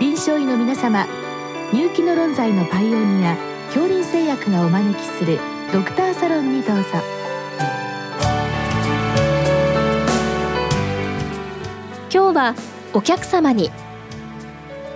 [0.00, 1.06] 臨床医の皆様
[1.72, 5.38] 入気の論剤のパイオニア恐林製薬がお招きする
[5.72, 6.84] ドクターサロンにどうぞ。
[12.12, 12.54] 今日は
[12.92, 13.70] お客様に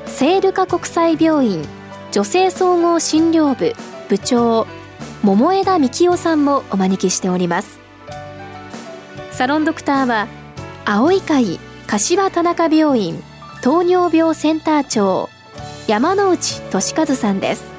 [0.06, 1.64] 聖ルカ国際病院
[2.10, 3.74] 女性総合診療部
[4.08, 4.66] 部長
[5.22, 7.78] 桃枝幹夫さんもお招きしております。
[9.30, 10.26] サロンドクターは
[10.84, 13.22] 青い会柏田中病院
[13.60, 15.28] 糖尿病センター長
[15.86, 17.77] 山内俊和さんです。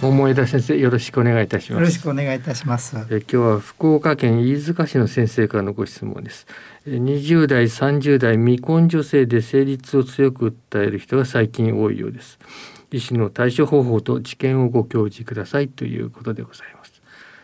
[0.00, 1.80] 桃枝先生よろしくお願いいたします。
[1.80, 2.96] よろしくお願いいたします。
[3.10, 6.46] え今日は福岡県飯塚市の先生からのご質問です。
[6.86, 12.38] 20代30代未婚女性で生理痛を強く訴える人が最近多いようです。
[12.92, 17.02] 医師の対処方法と知見をご教示くださいということでございます、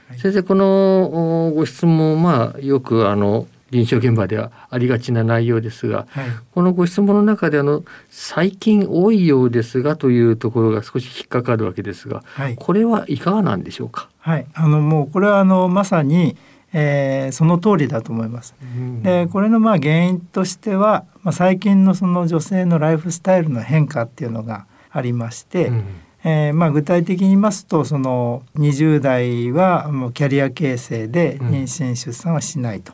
[0.09, 14.11] はい、先生このご質問まあよくあの臨床現場ではありがちな内容ですが、はい、このご質問の中であの最近多いようですがというところが少し引っかかるわけですが、はい、これはいかがなんでしょうか？
[14.19, 16.37] はい、あのもうこれはあのまさに、
[16.75, 18.55] えー、その通りだと思います。
[19.03, 25.69] でこれのまあ原因としては、まあ、最近のその女性のライフスタイルの変化っていうのがありまして。
[25.69, 25.85] うん
[26.25, 32.93] えーまあ、具体的に言いますとその20代はもうキャリア形成で妊娠出産はしないと、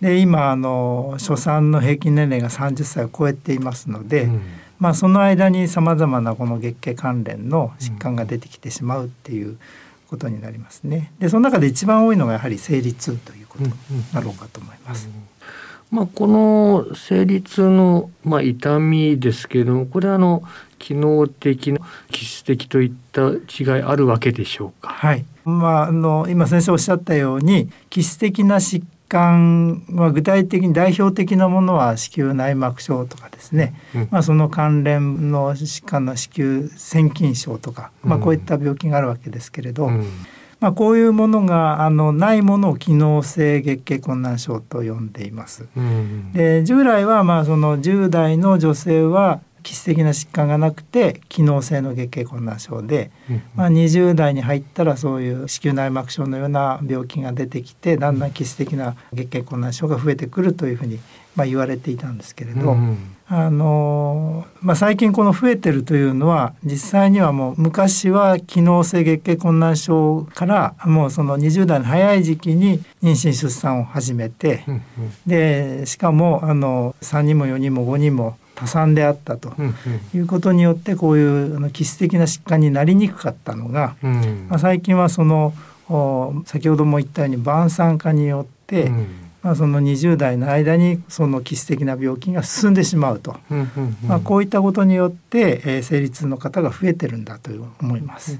[0.00, 4.42] で今あの初産の平均年齢が30歳を超えていますので、うん、
[4.78, 9.58] まあ、その間にさまざまなこの月経関連の疾患が出てきてしまうっていう
[10.08, 11.12] ことになりますね。
[11.18, 13.72] でその中で一番多いのがやはり生理痛ということに
[14.12, 15.06] なろうかと思います。
[15.08, 15.22] うんうん
[15.90, 20.44] まあ、この生理痛の、まあ、痛みですけれどもこれはあの
[20.78, 21.80] 機能的な
[22.12, 24.88] 気質的といった違いあるわけでしょうか？
[24.88, 25.24] はい。
[25.44, 40.06] まああの今先生おっしゃったように気質的な疾患は具体的に代表的なものは子宮内膜症とかですね、うん、まあ、その関連の疾患の子宮腺筋症とか、まあ、こういった病気があるわけですけれど、うん、
[40.60, 45.66] まあ、こういうものがあのないものを機能性月経困難症と呼んでいます。
[45.76, 53.12] うん、で従来はまあその10代の女性は基質的な疾患がなくて機能性の月経困難症で、
[53.54, 60.98] まあ、20代に入ったらそういう子宮内膜症のような病気が出てきてだんだん基質的な月経困難症が増えてくるというふうに
[61.36, 62.76] まあ言われていたんですけれど、
[63.28, 74.64] あのまあ、最近この増えてるというのは実際にはもう昔は機能性月経困難症からもうその20代の早い時期に妊娠出産を始めて、
[75.24, 79.54] でしかもあの3人も4人も5人も多産であったと
[80.14, 85.54] いうことによってこういうあの基質的な疾患になりにくかったのが、うん、まあ、最近はその
[86.44, 89.06] 先ほども言ったように晩産化によって、うん、
[89.42, 93.36] まあ、その20代の間にその基質的な病気が進んでしまうと、
[94.06, 97.50] まあ、こういったことによって、えー、生理痛の方が増えてるんだと
[97.80, 98.38] 思います。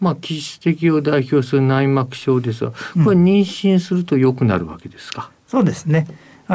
[0.00, 2.76] まあ、基質的を代表する内膜症ですがこ
[3.10, 6.06] れ妊娠すると良くなるわけですか、そうですね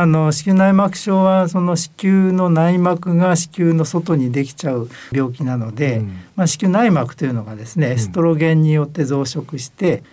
[0.02, 10.04] あの子宮内膜症はその子宮の内膜が子宮の外にできちゃう病気なので、うん、まあ、子宮内膜というのがですねエストロゲンによって増殖して、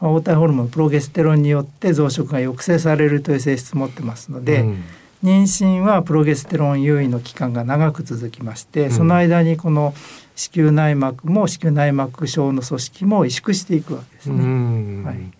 [0.00, 4.84] うん、黄体ホルモンプロゲステロンによって増殖が抑制されるという性質を持ってますので、うん、
[5.22, 9.94] 妊娠はプロゲステロン優位の期間が長く続きまして、その間にこの
[10.34, 15.04] 子宮内膜も子宮内膜症の組織も萎縮していくわけですね。
[15.04, 15.35] はい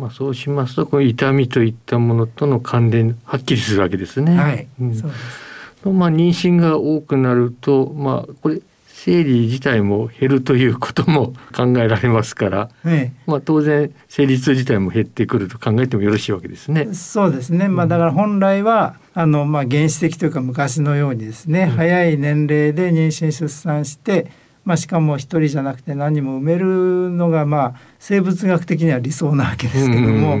[0.00, 4.34] まあ、そうしますとこの痛みといったものとの関連はっきりするわけですね。
[4.34, 5.50] はい、うん、そうです。
[5.88, 16.88] まあ、妊娠が多くなると、まあ、これ生理自体も減るということも 考えられますから、はい、まあ、当然生理痛自体も減ってくると考えてもよろしいわけですね。
[16.92, 24.30] そうですね、まあ、だから本来は、あのまあ、原始的というか昔のようにですね、うん、早い年齢で妊娠出産して
[24.64, 30.38] まあ、しかも一人じゃなくて何人も埋めるのがまあ生物学的には理想なわけですけども、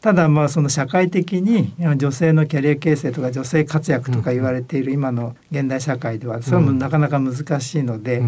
[0.00, 8.22] ただまあその社会的に女性のキャリア形成とか女性活躍とか言われている今の現代社会ではそれもなかなか難しいので。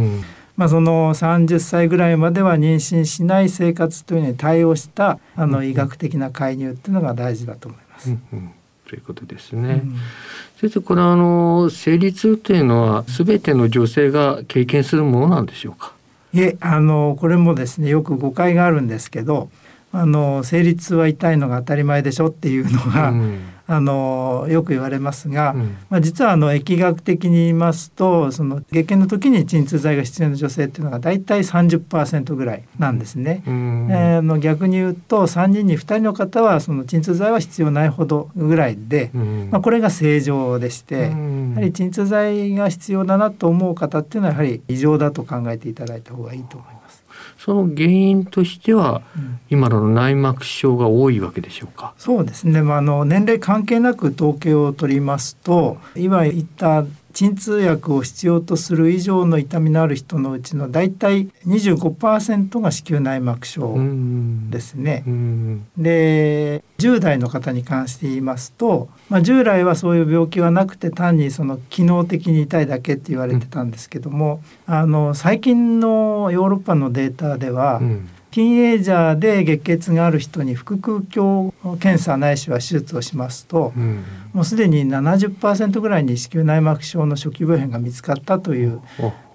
[0.54, 8.10] まあ、その30歳ぐらいまでは妊娠しない生活というのに対応したあの医学的な介入っていうのが大事だと思います。
[8.10, 8.52] うんうん
[8.92, 9.80] ということですね。
[9.82, 9.96] うん、
[10.60, 15.94] 先生これあの生理痛というのはすべての女性が経験するものなんでしょうか？
[16.34, 19.48] いえあのこれもですねよく誤解があるんですけど
[19.94, 33.42] あの生理痛は痛いのが当たり前でしょっていうのが、うん、あのよく言われますが、うん、まあ、実はあの疫学的に言いますとその月経の時に鎮痛剤が必要な女性っていうのが大体30%ぐらいなんですね。
[33.46, 47.01] うん、えー、の逆に言うと3人に2人の方はその鎮痛剤は必要ないほどぐらいで、うん、まあ、これが正常でして、やはり鎮痛剤が必要だなと思う方っていうのはやはり異常だと考えていただいた方がいいと思います。
[47.44, 51.92] その原因としては、うん、今の内膜症が多いわけでしょうか？
[51.98, 52.62] そうですね。
[52.62, 63.76] まあ、あの年齢関係なく統計を取りますと、今言った鎮痛薬を必要とする以上の痛みのある人のうちのだいたい25%が子宮内膜症
[64.50, 65.04] ですね。
[65.76, 88.80] で10代の方に関して言いますと、まあ、従来はそういう病気はなくて単にその機能的に痛いだけって言われてたんですけども、あの最近のヨーロッパのデータでは、うんティーンエイジャーで月経がある人に腹腔鏡検査ないしは手術をしますと、うん、もうすでに70%ぐらいに子宮内膜症の初期病変が見つかったという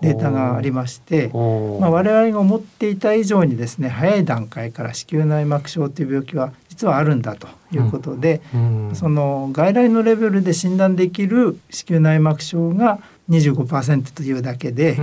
[0.01, 8.89] データがありまして、まあ、我々が思っていた以上にですね早い段階から子宮内膜症という病気は実はあるんだということで、うん。
[8.89, 12.99] うん、その外来のレベルで診断できる子宮内膜症が
[13.31, 15.01] 25%というだけで、あ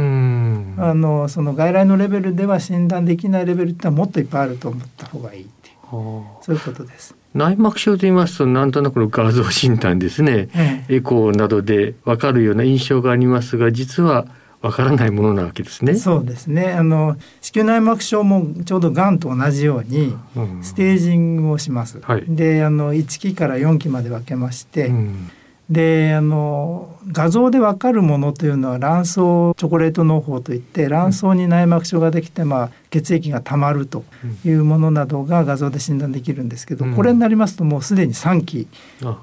[0.95, 7.17] のその外来のレベルでは診断できないレベルってのはもっといっぱいあると思った方がいいっていうそういうことです。
[7.35, 14.27] 内膜症と言いますとなんとなくの画像診断ですね、ええ、エコーなどで分かるような印象がありますが実は
[14.65, 15.95] わからないものなわけですね。
[15.95, 16.73] そうですね。
[16.73, 20.17] あの子宮内膜症もちょうどがんと同じように
[20.63, 21.99] ステージングをします。
[21.99, 25.31] うんはい、で、あの1期から4期まで分けまして、うん。
[25.71, 34.05] であの画像で分かるものというのは卵巣チョコレート農法といって卵巣に内膜症ができて、まあ、血液がたまると
[34.45, 38.69] いうものなどが画像で診断できるんですけど、うん、これになりますともうすでに3期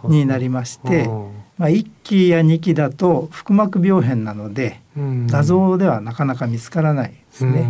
[0.05, 1.07] になりまして、
[1.61, 7.69] まあ、1期や2期だと腹膜病変なので、画像ではなかなか見つからないですね。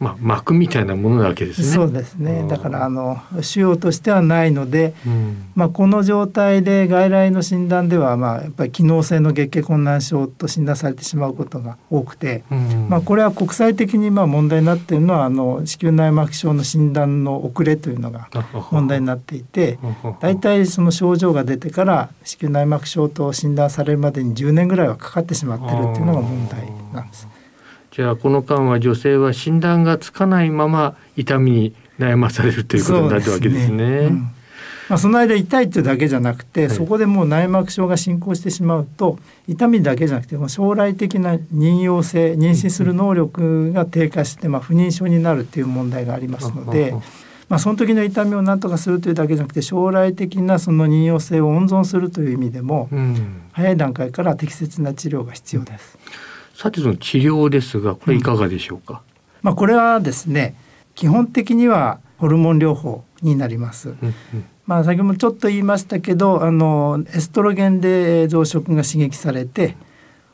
[0.00, 1.66] うんまあ、膜みたいなものなわけですね。
[1.68, 2.46] そうですね。
[2.48, 18.28] だからあの腫瘍としてはないので、うん、まあこの状態で外来の診断ではまあやっぱり機能性の月経困難症と診断されてしまうことが多くて、うん、まあこれは国際的にまあ問題になっているのはあの子宮内膜症の診断の遅れというのが
[18.70, 19.78] 問題になっていて、
[20.20, 27.26] 大体その症状が出てから子宮内膜症と診断されるまでに10年ぐらいはかかってしまっているっていうのが問題なんです。
[27.96, 33.68] じゃあこの間は女性は診断がつかないまま痛みに悩まされるということになるわけですね。
[33.68, 34.30] すねうん、ま
[34.90, 46.94] あ、その間痛いっていうだけじゃなくて、はい、そこでもう内膜症が進行してしまうと痛みだけじゃなくても将来的な妊用性妊娠する能力が低下して、まあ、不妊症になるっていう問題がありますので。
[47.48, 55.96] まあ、その時の痛みを何とかするというだけじゃなくて将来的なその妊用性を温存するという意味でも、うん、早い段階から適切な治療が必要です。
[56.56, 58.98] さてその治療ですがこれいかがでしょうか、うん、
[59.42, 60.56] まあ、これはですね
[60.94, 63.90] 基本的にはホルモン療法になります。
[63.90, 64.14] うんうん。
[64.64, 69.76] まあ、先ほどもちょっと言いましたけどあのエストロゲンで増殖が刺激されて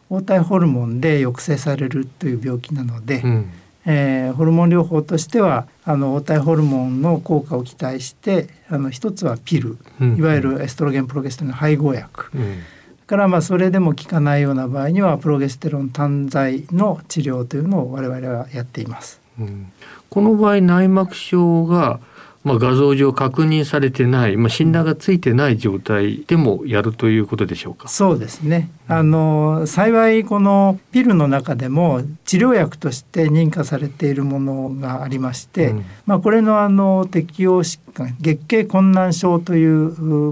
[0.09, 3.53] 黄体ホルモンで抑制されるという病気なので、うん、
[3.85, 12.63] えー、ホルモン療法としてはあの黄体ホルモンの効果を期待してあの一つはピル、うん、いわゆるエストロゲンプロゲステロン配合薬、うん
[13.12, 19.21] からまあそれでも効かないような場合にはプロゲステロン単剤の治療というのを我々はやっています。
[19.38, 19.71] うん、
[20.09, 22.00] この場合内膜症が
[22.44, 27.87] まあ、画像上確認されてない、まあ、診断がついてない状態でもやるということでしょうか？
[27.88, 28.68] そうですね。
[28.88, 39.72] あの幸いこのピルの中でも治療薬として認可されているものがありまして、うん、まあこれのあの適応疾患月経困難症という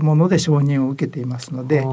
[0.01, 1.85] もので承認を受けていますので、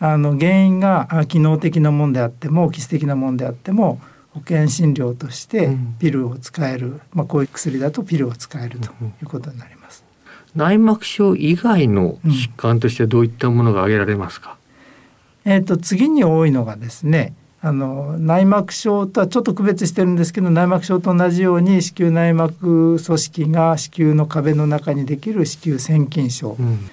[0.00, 4.00] あの原因が機能的なものであっても基質的なものであっても。
[4.34, 8.90] 保険診療としてピルを使える、うん、まあ、こういう薬だとピルを使えるとい
[9.22, 10.04] うことになります。
[10.56, 14.56] 内膜症以外の疾患としてどういったものが挙げられますか、
[15.44, 26.90] うん、えーと、次に多いのがですねあの内膜症とはちょっと区別してるんですけど内膜症と同じように子宮内膜組織が子宮の壁の中にできる子宮腺筋症、うん、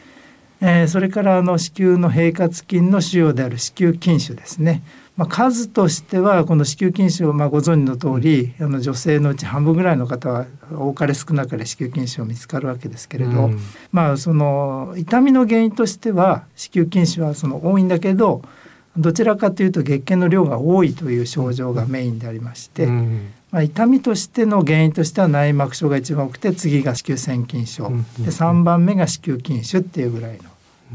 [0.61, 4.81] えー、それからあの子宮の平滑筋の腫瘍である子宮筋腫ですね
[5.17, 13.59] まあ、数としてはこの子宮筋腫をまあご存知の通りあの女性のうち半分ぐらいの方は多かれ少なかれ子宮筋腫を見つかるわけですけれど、うん、
[13.91, 18.41] まあその痛みの原因としては子宮筋腫はその多いんだけど
[18.97, 30.43] どちらかというと月経の量が多いという症状がメインでありまして、うん、まあ、痛みとしての原因としては内膜症が一番多くて次が子宮腺筋症、うん、で3番目が子宮筋腫っていうぐらいの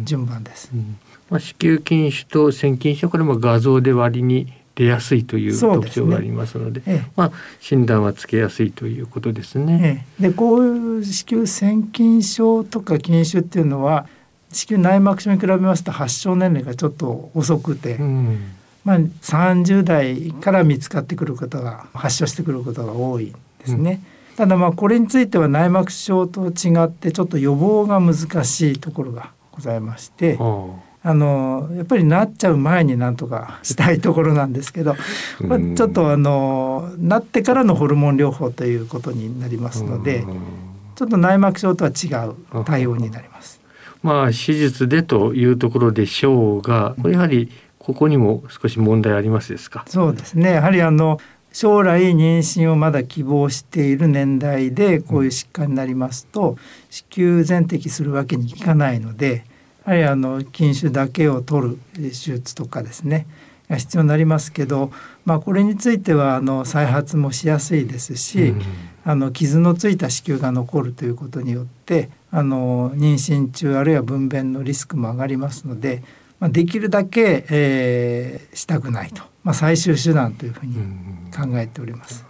[0.03, 0.71] 順番です。
[0.75, 0.99] うん、
[1.31, 10.05] まあ、子宮筋腫と腺筋腫これも画像で割に出やすいという特徴がありますので、でねええ、まあ、診断はつけやすいということですね。
[10.21, 14.07] え、でこういう子宮腺筋症とか筋腫っていうのは
[14.53, 18.53] 子宮内膜症に比べますと発症年齢がちょっと遅くて、うん、
[18.85, 24.03] まあ、30代から見つかってくることが発症してくることが多いんですね。
[24.31, 28.15] うん、ただまあこれについては内膜症と違ってちょっと予防が難
[28.45, 30.37] しいところがございまして。
[30.39, 30.69] あ
[31.15, 34.97] のやっぱりなっちゃう前になんとか したいところなんですけど、
[35.41, 40.25] まあ、ちょっとあのなってからのホルモン療法ということになりますので
[40.95, 43.61] ちょっと内膜症とは違う対応になります。
[44.03, 49.85] まあ手術でというところでしょうがやはりここにも少し問題ありますですか？
[49.89, 50.53] そうですね。
[50.53, 51.21] やはりあの
[51.53, 56.57] 将来妊娠をまだ希望している年代でこういう疾患になりますと
[56.91, 59.45] 子宮全摘するわけにいかないので
[59.87, 63.27] やはりあの筋腫だけを取る手術とかですね
[63.69, 64.93] が必要になりますけど、
[65.25, 68.63] まあ、これについてはあの再発もしやすいですし、うん、
[69.05, 76.03] あの傷のついた子宮が残るということによってあの妊娠中あるいは分娩のリスクも上がりますので
[76.39, 80.77] まあ、できるだけ、えー、したくないと、まあ、最終手段というふうに
[81.35, 82.25] 考えております。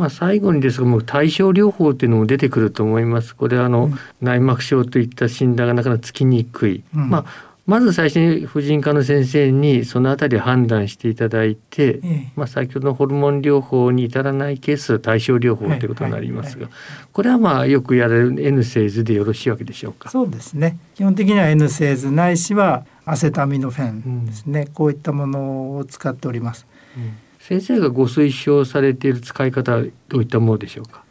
[0.00, 3.36] まあ、最後にですがもう対症療法っていうのも出てくると思います。
[3.36, 15.84] これはあの、うん、内膜症といった診断がなかなかつきにくい、うん、まあまず最初に婦人科の先生にそのあたり判断していただいて、ええ、まあ、先ほどのホルモン療法に至らないケースは対症療法とい。
[15.84, 16.68] うことになりますが、
[17.12, 20.08] これはまあよくやられる N セーズでよろしいわけでしょうか？
[20.10, 20.78] そうですね。
[20.96, 26.66] 基本的には N セーズないしはアセタミノフェンですね、うん、こういったものを使っております。
[26.96, 31.02] うん、先生がご推奨されている使い方はどういったものでしょうか？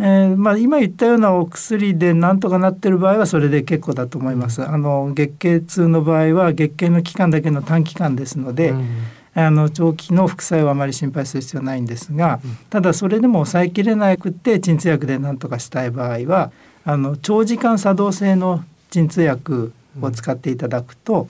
[0.00, 4.62] えーまあ、今言ったようなお薬でなんとかなってる場合はそれで結構だと思います。
[4.62, 8.86] あの月経痛の場合は月経の期間だけの短期間ですので、うん、
[9.34, 16.52] あの長期の副作用はあまり心配する必要はないんですが、うん、ただそれでも抑えきれなくて鎮痛薬で何とかしたい場合は
[16.84, 21.28] あの長時間作動性の鎮痛薬を使っていただくと、うん、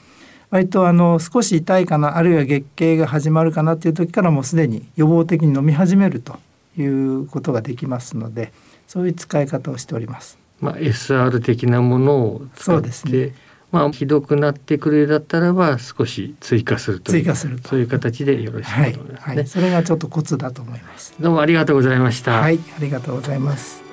[0.51, 6.39] 割とあの少し痛いかなあるいは月経が始まるかなっていう時からもうすでに予防的に飲み始めると
[6.79, 8.53] いうことができますので
[8.87, 10.39] そういう使い方をしております。
[10.61, 13.35] まあ、SR 的なものを使って、ね、
[13.71, 19.37] まあ、ひどくなってくるだったらば少し追加すると追加するそういう形でよろしいと思いますね、はい。
[19.37, 21.15] はい、それがちょっとコツだと思います。
[21.21, 22.41] どうもありがとうございました。
[22.41, 22.59] はい。
[22.77, 23.88] ありがとうございます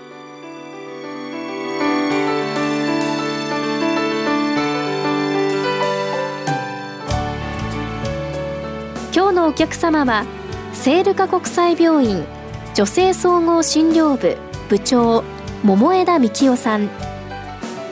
[9.48, 10.26] お客様は
[10.74, 12.26] セールカ国際病院
[12.74, 14.38] 女性総合診療部
[14.70, 15.24] 部長
[15.64, 16.90] 桃枝幹夫さん。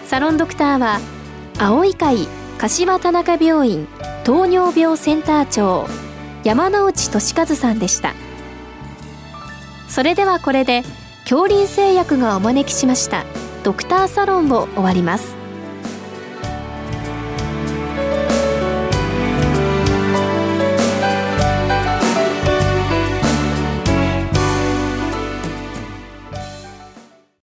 [0.05, 0.99] サロンドクターは
[1.57, 3.87] 青い会柏田中病院
[4.23, 5.87] 糖尿病センター長
[6.43, 8.13] 山内俊和さんでした。
[9.87, 10.83] それではこれで
[11.23, 13.25] 恐林製薬がお招きしました
[13.63, 15.42] ドクターサロンを終わります。